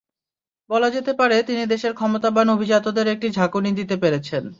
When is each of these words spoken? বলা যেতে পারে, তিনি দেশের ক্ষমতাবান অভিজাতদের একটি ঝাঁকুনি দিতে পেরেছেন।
বলা 0.69 0.89
যেতে 0.89 1.11
পারে, 1.13 1.37
তিনি 1.43 1.63
দেশের 1.65 1.93
ক্ষমতাবান 1.93 2.47
অভিজাতদের 2.49 3.07
একটি 3.07 3.27
ঝাঁকুনি 3.29 3.71
দিতে 3.71 3.95
পেরেছেন। 3.97 4.43